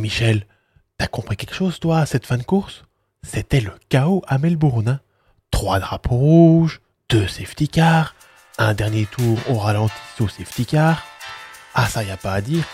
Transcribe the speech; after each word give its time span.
Michel, 0.00 0.46
t'as 0.98 1.06
compris 1.06 1.36
quelque 1.36 1.54
chose, 1.54 1.78
toi, 1.80 1.98
à 2.00 2.06
cette 2.06 2.26
fin 2.26 2.36
de 2.36 2.42
course? 2.42 2.84
C'était 3.22 3.60
le 3.60 3.72
chaos 3.88 4.22
à 4.26 4.38
Melbourne. 4.38 4.88
hein. 4.88 5.00
Trois 5.50 5.78
drapeaux 5.80 6.16
rouges, 6.16 6.80
deux 7.08 7.26
safety 7.28 7.68
cars, 7.68 8.14
un 8.58 8.74
dernier 8.74 9.06
tour 9.06 9.38
au 9.48 9.54
ralenti 9.58 9.94
sous 10.16 10.28
safety 10.28 10.66
car. 10.66 11.02
Ah, 11.74 11.86
ça 11.88 12.02
y 12.04 12.10
a 12.10 12.16
pas 12.16 12.32
à 12.34 12.40
dire, 12.40 12.64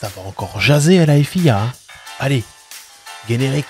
ça 0.00 0.08
va 0.08 0.22
encore 0.22 0.60
jaser 0.60 1.00
à 1.00 1.06
la 1.06 1.22
FIA. 1.22 1.62
hein. 1.62 1.72
Allez, 2.18 2.42
générique. 3.28 3.66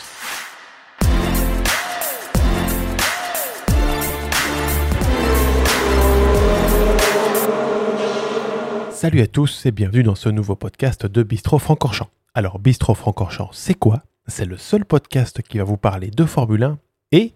Salut 8.92 9.22
à 9.22 9.27
tous 9.27 9.64
et 9.64 9.70
bienvenue 9.70 10.02
dans 10.02 10.14
ce 10.14 10.29
nouveau 10.29 10.56
podcast 10.56 11.06
de 11.06 11.22
Bistro 11.22 11.58
Francorchamps. 11.58 12.11
Alors 12.32 12.60
Bistro 12.60 12.94
Francorchamps, 12.94 13.50
c'est 13.52 13.74
quoi? 13.74 14.04
C'est 14.28 14.44
le 14.44 14.56
seul 14.56 14.84
podcast 14.84 15.43
qui 15.43 15.58
va 15.58 15.64
vous 15.64 15.76
parler 15.76 16.12
de 16.12 16.25
Formule 16.25 16.62
1 16.62 16.79
et 17.11 17.34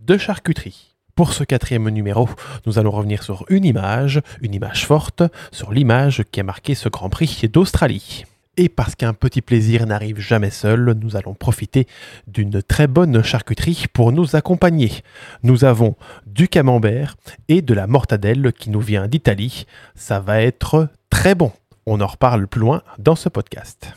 de 0.00 0.18
charcuterie. 0.18 0.96
Pour 1.14 1.32
ce 1.32 1.44
quatrième 1.44 1.88
numéro, 1.88 2.28
nous 2.66 2.80
allons 2.80 2.90
revenir 2.90 3.22
sur 3.22 3.44
une 3.48 3.64
image, 3.64 4.20
une 4.42 4.52
image 4.52 4.86
forte, 4.86 5.22
sur 5.52 5.72
l'image 5.72 6.24
qui 6.32 6.40
a 6.40 6.42
marqué 6.42 6.74
ce 6.74 6.88
Grand 6.88 7.10
Prix 7.10 7.48
d'Australie. 7.52 8.24
Et 8.56 8.68
parce 8.68 8.96
qu'un 8.96 9.14
petit 9.14 9.40
plaisir 9.40 9.86
n'arrive 9.86 10.18
jamais 10.18 10.50
seul, 10.50 10.96
nous 11.00 11.14
allons 11.14 11.34
profiter 11.34 11.86
d'une 12.26 12.60
très 12.60 12.88
bonne 12.88 13.22
charcuterie 13.22 13.84
pour 13.92 14.10
nous 14.10 14.34
accompagner. 14.34 15.02
Nous 15.44 15.64
avons 15.64 15.94
du 16.26 16.48
camembert 16.48 17.14
et 17.46 17.62
de 17.62 17.72
la 17.72 17.86
mortadelle 17.86 18.52
qui 18.52 18.70
nous 18.70 18.80
vient 18.80 19.06
d'Italie. 19.06 19.66
Ça 19.94 20.18
va 20.18 20.42
être 20.42 20.88
très 21.08 21.36
bon. 21.36 21.52
On 21.86 22.00
en 22.00 22.06
reparle 22.08 22.48
plus 22.48 22.60
loin 22.60 22.82
dans 22.98 23.14
ce 23.14 23.28
podcast. 23.28 23.94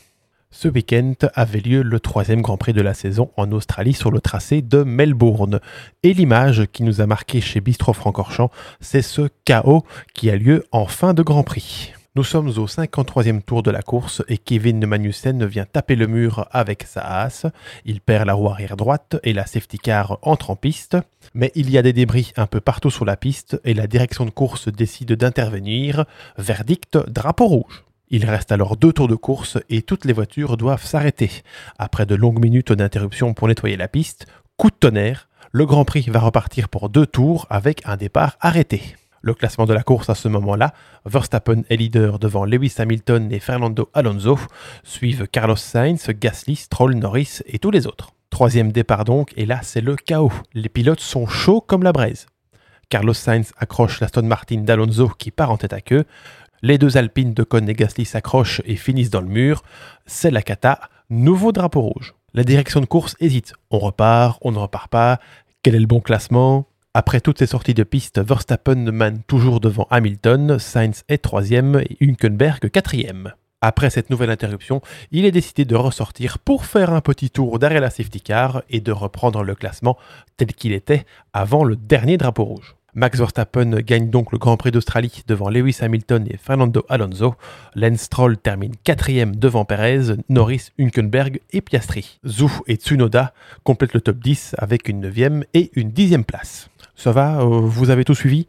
Ce 0.59 0.67
week-end 0.67 1.13
avait 1.35 1.59
lieu 1.59 1.83
le 1.83 1.99
troisième 1.99 2.41
Grand 2.41 2.57
Prix 2.57 2.73
de 2.73 2.81
la 2.81 2.95
saison 2.95 3.29
en 3.37 3.51
Australie 3.51 3.93
sur 3.93 4.09
le 4.09 4.19
tracé 4.19 4.63
de 4.63 4.81
Melbourne. 4.81 5.59
Et 6.01 6.15
l'image 6.15 6.65
qui 6.73 6.81
nous 6.81 6.99
a 6.99 7.05
marqué 7.05 7.41
chez 7.41 7.61
Bistro 7.61 7.93
Francorchamps, 7.93 8.49
c'est 8.81 9.03
ce 9.03 9.29
chaos 9.45 9.83
qui 10.15 10.31
a 10.31 10.35
lieu 10.35 10.65
en 10.71 10.87
fin 10.87 11.13
de 11.13 11.21
Grand 11.21 11.43
Prix. 11.43 11.93
Nous 12.15 12.23
sommes 12.23 12.47
au 12.47 12.65
53e 12.65 13.43
tour 13.43 13.61
de 13.61 13.69
la 13.69 13.83
course 13.83 14.23
et 14.29 14.39
Kevin 14.39 14.83
Magnussen 14.83 15.45
vient 15.45 15.67
taper 15.71 15.95
le 15.95 16.07
mur 16.07 16.47
avec 16.49 16.81
sa 16.81 17.01
hasse. 17.01 17.45
Il 17.85 18.01
perd 18.01 18.25
la 18.25 18.33
roue 18.33 18.49
arrière 18.49 18.77
droite 18.77 19.17
et 19.21 19.33
la 19.33 19.45
safety 19.45 19.77
car 19.77 20.17
entre 20.23 20.49
en 20.49 20.55
piste. 20.55 20.97
Mais 21.35 21.51
il 21.53 21.69
y 21.69 21.77
a 21.77 21.83
des 21.83 21.93
débris 21.93 22.33
un 22.35 22.47
peu 22.47 22.61
partout 22.61 22.89
sur 22.89 23.05
la 23.05 23.15
piste 23.15 23.61
et 23.63 23.75
la 23.75 23.85
direction 23.85 24.25
de 24.25 24.31
course 24.31 24.69
décide 24.69 25.11
d'intervenir. 25.11 26.05
Verdict, 26.39 26.97
drapeau 27.07 27.45
rouge. 27.45 27.83
Il 28.09 28.25
reste 28.25 28.53
alors 28.53 28.77
deux 28.77 28.93
tours 28.93 29.09
de 29.09 29.15
course 29.15 29.57
et 29.69 29.81
toutes 29.81 30.05
les 30.05 30.13
voitures 30.13 30.55
doivent 30.55 30.85
s'arrêter. 30.85 31.29
Après 31.77 32.05
de 32.05 32.15
longues 32.15 32.39
minutes 32.39 32.71
d'interruption 32.71 33.33
pour 33.33 33.49
nettoyer 33.49 33.75
la 33.75 33.89
piste, 33.89 34.27
coup 34.55 34.69
de 34.69 34.75
tonnerre, 34.75 35.27
le 35.51 35.65
Grand 35.65 35.83
Prix 35.83 36.05
va 36.09 36.19
repartir 36.19 36.69
pour 36.69 36.89
deux 36.89 37.05
tours 37.05 37.47
avec 37.49 37.81
un 37.85 37.97
départ 37.97 38.37
arrêté. 38.39 38.95
Le 39.21 39.33
classement 39.33 39.65
de 39.65 39.73
la 39.73 39.83
course 39.83 40.09
à 40.09 40.15
ce 40.15 40.29
moment-là, 40.29 40.73
Verstappen 41.05 41.63
est 41.69 41.75
leader 41.75 42.17
devant 42.17 42.45
Lewis 42.45 42.75
Hamilton 42.77 43.29
et 43.31 43.39
Fernando 43.39 43.89
Alonso, 43.93 44.39
suivent 44.83 45.27
Carlos 45.27 45.57
Sainz, 45.57 46.07
Gasly, 46.11 46.55
Stroll, 46.55 46.95
Norris 46.95 47.39
et 47.45 47.59
tous 47.59 47.71
les 47.71 47.87
autres. 47.87 48.11
Troisième 48.29 48.71
départ 48.71 49.03
donc, 49.03 49.33
et 49.35 49.45
là 49.45 49.59
c'est 49.63 49.81
le 49.81 49.97
chaos. 49.97 50.31
Les 50.53 50.69
pilotes 50.69 51.01
sont 51.01 51.27
chauds 51.27 51.59
comme 51.59 51.83
la 51.83 51.91
braise. 51.91 52.27
Carlos 52.89 53.13
Sainz 53.13 53.51
accroche 53.57 53.99
l'Aston 53.99 54.23
Martin 54.23 54.61
d'Alonso 54.61 55.09
qui 55.09 55.31
part 55.31 55.51
en 55.51 55.57
tête 55.57 55.73
à 55.73 55.81
queue. 55.81 56.05
Les 56.67 56.77
deux 56.77 56.97
Alpines 56.97 57.33
de 57.33 57.43
Con 57.43 57.65
et 57.65 57.73
Gasly 57.73 58.03
s'accrochent 58.03 58.61
et 58.65 58.75
finissent 58.75 59.09
dans 59.09 59.21
le 59.21 59.29
mur. 59.29 59.63
C'est 60.05 60.31
la 60.31 60.41
cata. 60.41 60.81
Nouveau 61.09 61.53
drapeau 61.53 61.79
rouge. 61.79 62.13
La 62.33 62.43
direction 62.43 62.81
de 62.81 62.85
course 62.85 63.15
hésite. 63.21 63.53
On 63.71 63.79
repart, 63.79 64.37
on 64.41 64.51
ne 64.51 64.57
repart 64.57 64.89
pas. 64.89 65.21
Quel 65.63 65.75
est 65.75 65.79
le 65.79 65.87
bon 65.87 66.01
classement? 66.01 66.67
Après 66.93 67.21
toutes 67.21 67.39
ces 67.39 67.45
sorties 67.45 67.73
de 67.73 67.83
piste, 67.83 68.19
Verstappen 68.19 68.91
mène 68.91 69.23
toujours 69.27 69.61
devant 69.61 69.87
Hamilton. 69.91 70.59
Sainz 70.59 71.05
est 71.07 71.19
troisième 71.19 71.83
et 71.89 71.95
Hülkenberg 72.01 72.69
quatrième. 72.69 73.31
Après 73.61 73.89
cette 73.89 74.09
nouvelle 74.09 74.29
interruption, 74.29 74.81
il 75.11 75.23
est 75.23 75.31
décidé 75.31 75.63
de 75.63 75.75
ressortir 75.75 76.37
pour 76.37 76.65
faire 76.65 76.91
un 76.91 76.99
petit 76.99 77.29
tour 77.29 77.59
derrière 77.59 77.79
la 77.79 77.91
safety 77.91 78.19
car 78.19 78.61
et 78.69 78.81
de 78.81 78.91
reprendre 78.91 79.41
le 79.41 79.55
classement 79.55 79.97
tel 80.35 80.47
qu'il 80.47 80.73
était 80.73 81.05
avant 81.31 81.63
le 81.63 81.77
dernier 81.77 82.17
drapeau 82.17 82.43
rouge. 82.43 82.75
Max 82.97 83.19
Verstappen 83.19 83.81
gagne 83.81 84.09
donc 84.09 84.31
le 84.31 84.39
Grand 84.39 84.57
Prix 84.57 84.71
d'Australie 84.71 85.21
devant 85.27 85.51
Lewis 85.51 85.77
Hamilton 85.81 86.25
et 86.31 86.37
Fernando 86.37 86.83
Alonso. 86.89 87.35
Lance 87.75 87.99
Stroll 87.99 88.39
termine 88.39 88.73
quatrième 88.83 89.35
devant 89.35 89.65
Perez, 89.65 90.15
Norris, 90.29 90.71
Hülkenberg 90.79 91.39
et 91.51 91.61
Piastri. 91.61 92.19
Zhou 92.25 92.49
et 92.65 92.73
Tsunoda 92.73 93.35
complètent 93.63 93.93
le 93.93 94.01
top 94.01 94.17
10 94.17 94.55
avec 94.57 94.89
une 94.89 94.99
neuvième 94.99 95.43
et 95.53 95.69
une 95.75 95.91
dixième 95.91 96.25
place. 96.25 96.71
Ça 96.95 97.11
va, 97.11 97.39
euh, 97.41 97.45
vous 97.45 97.91
avez 97.91 98.03
tout 98.03 98.15
suivi? 98.15 98.47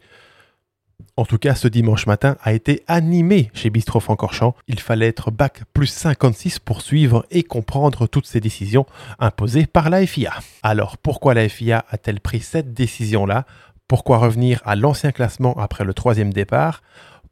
En 1.15 1.25
tout 1.25 1.37
cas, 1.37 1.53
ce 1.53 1.67
dimanche 1.67 2.07
matin 2.07 2.37
a 2.41 2.53
été 2.53 2.83
animé 2.87 3.51
chez 3.53 3.69
Bistro 3.69 3.99
Francorchamps. 3.99 4.55
Il 4.67 4.79
fallait 4.79 5.07
être 5.07 5.31
bac 5.31 5.63
plus 5.73 5.87
56 5.87 6.59
pour 6.59 6.81
suivre 6.81 7.25
et 7.29 7.43
comprendre 7.43 8.07
toutes 8.07 8.25
ces 8.25 8.39
décisions 8.39 8.85
imposées 9.19 9.65
par 9.65 9.89
la 9.89 10.05
FIA. 10.07 10.33
Alors, 10.63 10.97
pourquoi 10.97 11.33
la 11.33 11.47
FIA 11.49 11.85
a-t-elle 11.89 12.21
pris 12.21 12.39
cette 12.39 12.73
décision-là? 12.73 13.45
Pourquoi 13.89 14.19
revenir 14.19 14.61
à 14.65 14.75
l'ancien 14.75 15.11
classement 15.11 15.57
après 15.57 15.83
le 15.83 15.95
troisième 15.95 16.31
départ? 16.31 16.83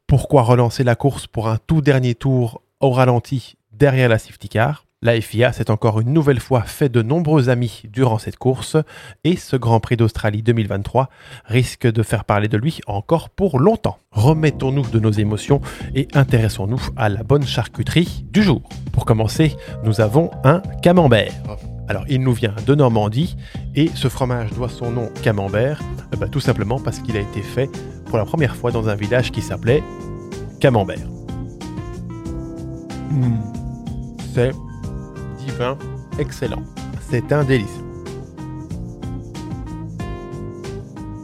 Pourquoi 0.07 0.41
relancer 0.41 0.83
la 0.83 0.95
course 0.95 1.27
pour 1.27 1.49
un 1.49 1.59
tout 1.67 1.81
dernier 1.81 2.15
tour 2.15 2.63
au 2.79 2.89
ralenti 2.89 3.57
derrière 3.73 4.09
la 4.09 4.17
safety 4.17 4.49
car? 4.49 4.85
La 5.03 5.21
FIA 5.21 5.53
s'est 5.53 5.69
encore 5.69 6.01
une 6.01 6.11
nouvelle 6.11 6.39
fois 6.39 6.63
fait 6.63 6.89
de 6.89 7.03
nombreux 7.03 7.49
amis 7.49 7.83
durant 7.89 8.17
cette 8.17 8.37
course 8.37 8.75
et 9.23 9.35
ce 9.35 9.55
Grand 9.55 9.79
Prix 9.79 9.97
d'Australie 9.97 10.41
2023 10.41 11.09
risque 11.45 11.85
de 11.85 12.01
faire 12.01 12.25
parler 12.25 12.47
de 12.47 12.57
lui 12.57 12.79
encore 12.87 13.29
pour 13.29 13.59
longtemps. 13.59 13.99
Remettons-nous 14.09 14.87
de 14.89 14.99
nos 14.99 15.11
émotions 15.11 15.61
et 15.93 16.07
intéressons-nous 16.15 16.81
à 16.95 17.09
la 17.09 17.21
bonne 17.21 17.45
charcuterie 17.45 18.25
du 18.31 18.41
jour. 18.41 18.63
Pour 18.93 19.05
commencer, 19.05 19.55
nous 19.83 20.01
avons 20.01 20.31
un 20.43 20.63
camembert. 20.81 21.33
Alors, 21.87 22.03
il 22.09 22.21
nous 22.21 22.33
vient 22.33 22.53
de 22.65 22.75
Normandie 22.75 23.37
et 23.75 23.89
ce 23.95 24.09
fromage 24.09 24.51
doit 24.51 24.69
son 24.69 24.91
nom 24.91 25.09
camembert 25.23 25.79
euh, 26.13 26.17
bah, 26.17 26.27
tout 26.27 26.41
simplement 26.41 26.79
parce 26.79 26.99
qu'il 26.99 27.15
a 27.15 27.21
été 27.21 27.41
fait 27.41 27.69
pour 28.05 28.17
la 28.17 28.25
première 28.25 28.55
fois 28.55 28.71
dans 28.71 28.89
un 28.89 28.95
village 28.95 29.31
qui 29.31 29.41
s'appelait 29.41 29.83
Camembert. 30.59 31.07
Mmh. 33.11 33.37
C'est 34.33 34.51
divin, 35.39 35.77
excellent. 36.19 36.63
C'est 37.09 37.31
un 37.31 37.43
délice. 37.43 37.79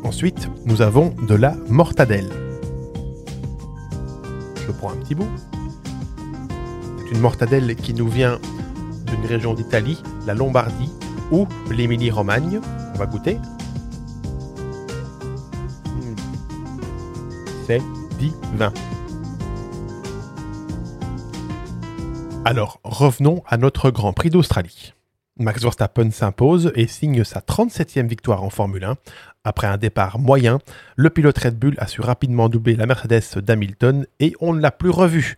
Ensuite, 0.04 0.50
nous 0.66 0.82
avons 0.82 1.14
de 1.28 1.36
la 1.36 1.56
mortadelle. 1.68 2.30
Je 4.66 4.72
prends 4.72 4.92
un 4.92 4.96
petit 4.96 5.16
bout. 5.16 5.30
C'est 7.00 7.12
une 7.12 7.20
mortadelle 7.20 7.76
qui 7.76 7.94
nous 7.94 8.08
vient 8.08 8.40
d'une 9.14 9.26
région 9.26 9.54
d'Italie, 9.54 10.02
la 10.26 10.34
Lombardie 10.34 10.92
ou 11.32 11.48
l'Émilie-Romagne. 11.70 12.60
On 12.94 12.98
va 12.98 13.06
goûter. 13.06 13.36
Mmh. 15.86 16.16
C'est 17.68 17.82
divin. 18.18 18.74
Alors, 22.46 22.80
revenons 22.84 23.42
à 23.48 23.58
notre 23.58 23.90
Grand 23.90 24.14
Prix 24.14 24.30
d'Australie. 24.30 24.94
Max 25.40 25.64
Verstappen 25.64 26.12
s'impose 26.12 26.72
et 26.76 26.88
signe 26.88 27.24
sa 27.24 27.40
37e 27.40 28.08
victoire 28.08 28.44
en 28.44 28.50
Formule 28.50 28.84
1. 28.84 28.98
Après 29.44 29.68
un 29.68 29.78
départ 29.78 30.20
moyen, 30.20 30.60
le 30.96 31.10
pilote 31.10 31.38
Red 31.38 31.58
Bull 31.58 31.76
a 31.78 31.88
su 31.88 32.02
rapidement 32.02 32.50
doubler 32.50 32.76
la 32.76 32.86
Mercedes 32.86 33.42
d'Hamilton 33.42 34.06
et 34.20 34.36
on 34.42 34.54
ne 34.54 34.62
l'a 34.62 34.72
plus 34.72 34.90
revu. 34.90 35.36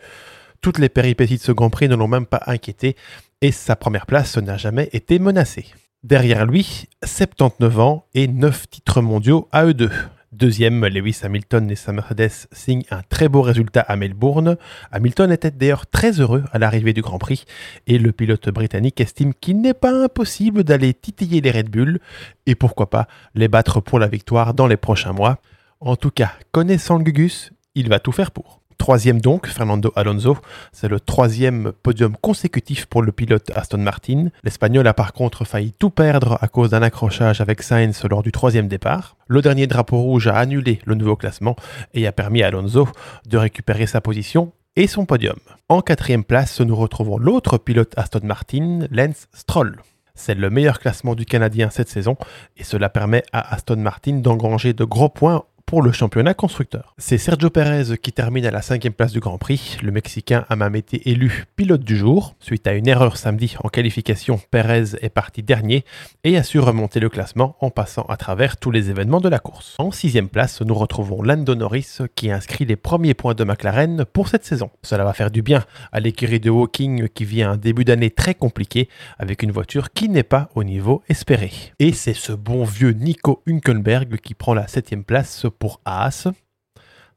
Toutes 0.62 0.80
les 0.80 0.90
péripéties 0.90 1.38
de 1.38 1.42
ce 1.42 1.52
Grand 1.52 1.70
Prix 1.70 1.88
ne 1.88 1.96
l'ont 1.96 2.08
même 2.08 2.26
pas 2.26 2.42
inquiété 2.48 2.96
et 3.42 3.52
sa 3.52 3.76
première 3.76 4.06
place 4.06 4.38
n'a 4.38 4.58
jamais 4.58 4.90
été 4.94 5.20
menacée. 5.20 5.66
Derrière 6.04 6.46
lui, 6.46 6.86
79 7.04 7.80
ans 7.80 8.06
et 8.14 8.28
9 8.28 8.70
titres 8.70 9.02
mondiaux 9.02 9.48
à 9.52 9.66
eux 9.66 9.74
deux. 9.74 9.92
Deuxième, 10.32 10.86
Lewis 10.86 11.22
Hamilton 11.24 11.72
et 11.72 11.76
sa 11.76 11.94
Mercedes 11.94 12.48
signent 12.52 12.84
un 12.92 13.02
très 13.04 13.30
beau 13.30 13.42
résultat 13.42 13.80
à 13.82 13.96
Melbourne. 13.96 14.58
Hamilton 14.92 15.32
était 15.32 15.50
d'ailleurs 15.50 15.88
très 15.88 16.20
heureux 16.20 16.44
à 16.52 16.60
l'arrivée 16.60 16.92
du 16.92 17.02
Grand 17.02 17.20
Prix 17.20 17.46
et 17.88 17.98
le 17.98 18.12
pilote 18.12 18.50
britannique 18.50 19.00
estime 19.00 19.34
qu'il 19.34 19.62
n'est 19.62 19.74
pas 19.74 19.94
impossible 19.94 20.66
d'aller 20.66 20.94
titiller 20.94 21.40
les 21.40 21.52
Red 21.52 21.70
Bull 21.70 22.00
et 22.46 22.56
pourquoi 22.56 22.90
pas 22.90 23.08
les 23.34 23.48
battre 23.48 23.80
pour 23.80 23.98
la 23.98 24.08
victoire 24.08 24.54
dans 24.54 24.68
les 24.68 24.78
prochains 24.78 25.14
mois. 25.14 25.40
En 25.80 25.96
tout 25.96 26.12
cas, 26.12 26.34
connaissant 26.52 26.98
le 26.98 27.04
Gugus, 27.06 27.52
il 27.74 27.88
va 27.88 28.00
tout 28.00 28.12
faire 28.12 28.32
pour. 28.32 28.62
Troisième 28.86 29.20
donc, 29.20 29.48
Fernando 29.48 29.92
Alonso. 29.96 30.38
C'est 30.72 30.88
le 30.88 31.00
troisième 31.00 31.72
podium 31.72 32.16
consécutif 32.16 32.86
pour 32.86 33.02
le 33.02 33.12
pilote 33.12 33.50
Aston 33.56 33.80
Martin. 33.80 34.28
L'Espagnol 34.44 34.86
a 34.86 34.94
par 34.94 35.12
contre 35.14 35.44
failli 35.44 35.74
tout 35.74 35.90
perdre 35.90 36.38
à 36.40 36.48
cause 36.48 36.70
d'un 36.70 36.84
accrochage 36.84 37.42
avec 37.42 37.64
Sainz 37.64 38.04
lors 38.08 38.22
du 38.22 38.32
troisième 38.32 38.68
départ. 38.68 39.18
Le 39.28 39.42
dernier 39.42 39.66
drapeau 39.66 39.98
rouge 39.98 40.28
a 40.28 40.38
annulé 40.38 40.82
le 40.86 40.94
nouveau 40.94 41.16
classement 41.16 41.56
et 41.96 42.06
a 42.06 42.12
permis 42.12 42.44
à 42.44 42.50
Alonso 42.50 42.88
de 43.28 43.38
récupérer 43.40 43.88
sa 43.88 44.02
position 44.02 44.54
et 44.76 44.86
son 44.86 45.08
podium. 45.08 45.40
En 45.68 45.82
quatrième 45.82 46.24
place, 46.24 46.62
nous 46.62 46.76
retrouvons 46.76 47.18
l'autre 47.18 47.58
pilote 47.58 47.94
Aston 47.98 48.22
Martin, 48.22 48.82
Lance 48.92 49.30
Stroll. 49.34 49.82
C'est 50.14 50.36
le 50.36 50.52
meilleur 50.52 50.78
classement 50.78 51.16
du 51.16 51.26
Canadien 51.26 51.72
cette 51.72 51.90
saison 51.90 52.18
et 52.56 52.64
cela 52.64 52.90
permet 52.90 53.24
à 53.34 53.52
Aston 53.56 53.78
Martin 53.78 54.18
d'engranger 54.18 54.74
de 54.74 54.84
gros 54.84 55.10
points 55.10 55.44
pour 55.66 55.82
le 55.82 55.92
championnat 55.92 56.34
constructeur. 56.34 56.94
C'est 56.98 57.18
Sergio 57.18 57.50
Perez 57.50 57.98
qui 57.98 58.12
termine 58.12 58.46
à 58.46 58.52
la 58.52 58.62
cinquième 58.62 58.94
place 58.94 59.12
du 59.12 59.20
Grand 59.20 59.38
Prix. 59.38 59.78
Le 59.82 59.92
Mexicain 59.92 60.46
a 60.50 60.56
même 60.56 60.76
été 60.76 61.10
élu 61.10 61.46
pilote 61.56 61.84
du 61.84 61.98
jour. 61.98 62.36
Suite 62.40 62.68
à 62.68 62.74
une 62.74 62.88
erreur 62.88 63.18
samedi 63.18 63.56
en 63.64 63.70
qualification, 63.70 64.40
Perez 64.52 64.96
est 65.02 65.10
parti 65.10 65.42
dernier 65.42 65.84
et 66.24 66.38
a 66.38 66.44
su 66.44 66.60
remonter 66.60 67.00
le 67.00 67.10
classement 67.10 67.56
en 67.62 67.72
passant 67.72 68.04
à 68.04 68.18
travers 68.18 68.58
tous 68.58 68.70
les 68.70 68.90
événements 68.90 69.22
de 69.22 69.30
la 69.30 69.40
course. 69.40 69.76
En 69.80 69.92
sixième 69.92 70.30
place, 70.30 70.62
nous 70.62 70.76
retrouvons 70.76 71.24
Lando 71.24 71.56
Norris 71.56 71.98
qui 72.16 72.30
inscrit 72.30 72.66
les 72.66 72.76
premiers 72.76 73.16
points 73.16 73.34
de 73.34 73.44
McLaren 73.44 74.06
pour 74.06 74.28
cette 74.28 74.46
saison. 74.46 74.70
Cela 74.84 75.04
va 75.04 75.14
faire 75.14 75.32
du 75.32 75.42
bien 75.42 75.66
à 75.92 76.00
l'écurie 76.00 76.40
de 76.40 76.50
Walking 76.50 77.10
qui 77.10 77.26
vient 77.26 77.52
un 77.52 77.58
début 77.58 77.86
d'année 77.86 78.12
très 78.12 78.36
compliqué 78.36 78.88
avec 79.18 79.42
une 79.42 79.52
voiture 79.52 79.92
qui 79.94 80.10
n'est 80.10 80.24
pas 80.24 80.50
au 80.54 80.64
niveau 80.64 81.02
espéré. 81.10 81.52
Et 81.80 81.92
c'est 81.92 82.14
ce 82.14 82.34
bon 82.34 82.66
vieux 82.66 82.92
Nico 82.92 83.42
Hülkenberg 83.48 84.18
qui 84.18 84.36
prend 84.36 84.54
la 84.54 84.68
septième 84.68 85.04
place 85.04 85.46
pour 85.60 85.82
Haas. 85.86 86.28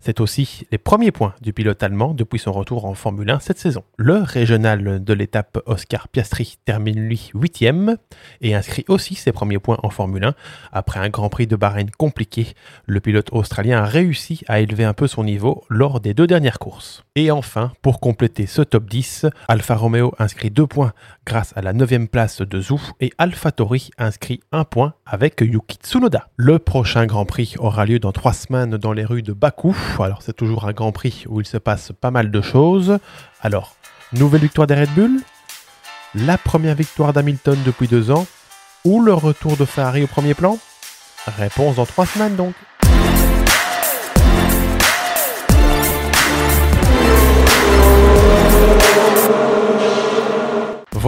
C'est 0.00 0.20
aussi 0.20 0.64
les 0.70 0.78
premiers 0.78 1.10
points 1.10 1.34
du 1.42 1.52
pilote 1.52 1.82
allemand 1.82 2.14
depuis 2.14 2.38
son 2.38 2.52
retour 2.52 2.84
en 2.84 2.94
Formule 2.94 3.30
1 3.30 3.40
cette 3.40 3.58
saison. 3.58 3.82
Le 3.96 4.18
régional 4.18 5.02
de 5.02 5.12
l'étape 5.12 5.58
Oscar 5.66 6.06
Piastri 6.06 6.58
termine 6.64 7.00
lui 7.00 7.30
huitième 7.34 7.96
et 8.40 8.54
inscrit 8.54 8.84
aussi 8.86 9.16
ses 9.16 9.32
premiers 9.32 9.58
points 9.58 9.78
en 9.82 9.90
Formule 9.90 10.24
1. 10.24 10.34
Après 10.72 11.00
un 11.00 11.08
Grand 11.08 11.28
Prix 11.28 11.48
de 11.48 11.56
Bahreïn 11.56 11.90
compliqué, 11.90 12.54
le 12.86 13.00
pilote 13.00 13.30
australien 13.32 13.82
a 13.82 13.86
réussi 13.86 14.44
à 14.46 14.60
élever 14.60 14.84
un 14.84 14.94
peu 14.94 15.08
son 15.08 15.24
niveau 15.24 15.64
lors 15.68 16.00
des 16.00 16.14
deux 16.14 16.28
dernières 16.28 16.60
courses. 16.60 17.02
Et 17.16 17.32
enfin, 17.32 17.72
pour 17.82 17.98
compléter 17.98 18.46
ce 18.46 18.62
top 18.62 18.88
10, 18.88 19.26
Alfa 19.48 19.74
Romeo 19.74 20.14
inscrit 20.20 20.50
deux 20.50 20.68
points 20.68 20.92
grâce 21.26 21.52
à 21.56 21.60
la 21.60 21.72
neuvième 21.72 22.06
place 22.06 22.40
de 22.40 22.60
Zhou 22.60 22.80
et 23.00 23.12
AlphaTauri 23.18 23.90
inscrit 23.98 24.40
un 24.52 24.62
point 24.62 24.94
avec 25.04 25.40
Yuki 25.40 25.78
Tsunoda. 25.82 26.28
Le 26.36 26.60
prochain 26.60 27.06
Grand 27.06 27.24
Prix 27.24 27.56
aura 27.58 27.84
lieu 27.84 27.98
dans 27.98 28.12
trois 28.12 28.32
semaines 28.32 28.76
dans 28.76 28.92
les 28.92 29.04
rues 29.04 29.22
de 29.22 29.32
Bakou 29.32 29.76
alors 29.98 30.22
c'est 30.22 30.36
toujours 30.36 30.66
un 30.66 30.72
Grand 30.72 30.92
Prix 30.92 31.24
où 31.28 31.40
il 31.40 31.46
se 31.46 31.56
passe 31.56 31.92
pas 32.00 32.10
mal 32.10 32.30
de 32.30 32.40
choses. 32.40 32.98
Alors, 33.40 33.76
nouvelle 34.12 34.42
victoire 34.42 34.66
des 34.66 34.74
Red 34.74 34.90
Bull, 34.94 35.20
la 36.14 36.38
première 36.38 36.74
victoire 36.74 37.12
d'Hamilton 37.12 37.58
depuis 37.64 37.88
deux 37.88 38.10
ans, 38.10 38.26
ou 38.84 39.02
le 39.02 39.12
retour 39.12 39.56
de 39.56 39.64
Ferrari 39.64 40.02
au 40.02 40.06
premier 40.06 40.34
plan? 40.34 40.58
Réponse 41.26 41.76
dans 41.76 41.86
trois 41.86 42.06
semaines 42.06 42.36
donc. 42.36 42.54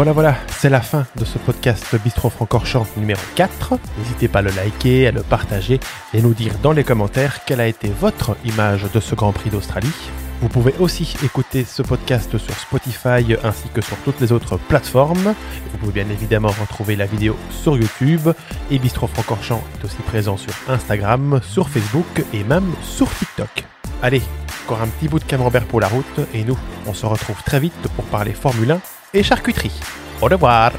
Voilà, 0.00 0.12
voilà, 0.14 0.34
c'est 0.48 0.70
la 0.70 0.80
fin 0.80 1.06
de 1.16 1.26
ce 1.26 1.36
podcast 1.36 1.94
Bistro 2.02 2.30
Francorchamps 2.30 2.86
numéro 2.96 3.20
4. 3.34 3.74
N'hésitez 3.98 4.28
pas 4.28 4.38
à 4.38 4.42
le 4.42 4.50
liker, 4.50 5.08
à 5.08 5.10
le 5.10 5.20
partager 5.22 5.78
et 6.14 6.22
nous 6.22 6.32
dire 6.32 6.54
dans 6.62 6.72
les 6.72 6.84
commentaires 6.84 7.44
quelle 7.44 7.60
a 7.60 7.66
été 7.66 7.90
votre 8.00 8.34
image 8.46 8.86
de 8.94 8.98
ce 8.98 9.14
Grand 9.14 9.32
Prix 9.32 9.50
d'Australie. 9.50 9.92
Vous 10.40 10.48
pouvez 10.48 10.74
aussi 10.80 11.14
écouter 11.22 11.64
ce 11.64 11.82
podcast 11.82 12.38
sur 12.38 12.54
Spotify 12.54 13.36
ainsi 13.44 13.68
que 13.74 13.82
sur 13.82 13.98
toutes 13.98 14.18
les 14.22 14.32
autres 14.32 14.56
plateformes. 14.56 15.34
Vous 15.70 15.78
pouvez 15.78 16.02
bien 16.02 16.10
évidemment 16.10 16.48
retrouver 16.48 16.96
la 16.96 17.04
vidéo 17.04 17.36
sur 17.50 17.76
YouTube 17.76 18.30
et 18.70 18.78
Bistro 18.78 19.06
Francorchamps 19.06 19.62
est 19.78 19.84
aussi 19.84 20.00
présent 20.06 20.38
sur 20.38 20.54
Instagram, 20.68 21.42
sur 21.44 21.68
Facebook 21.68 22.24
et 22.32 22.42
même 22.42 22.72
sur 22.80 23.14
TikTok. 23.14 23.66
Allez, 24.02 24.22
encore 24.64 24.80
un 24.80 24.88
petit 24.88 25.08
bout 25.08 25.18
de 25.18 25.24
camembert 25.24 25.66
pour 25.66 25.78
la 25.78 25.88
route 25.88 26.20
et 26.32 26.42
nous, 26.42 26.56
on 26.86 26.94
se 26.94 27.04
retrouve 27.04 27.42
très 27.42 27.60
vite 27.60 27.86
pour 27.94 28.06
parler 28.06 28.32
Formule 28.32 28.70
1 28.70 28.80
et 29.14 29.22
charcuterie. 29.22 29.72
Au 30.20 30.26
revoir 30.26 30.72